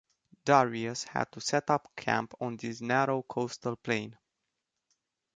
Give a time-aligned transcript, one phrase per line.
[0.45, 4.17] Darius had to set up camp on this narrow coastal plain.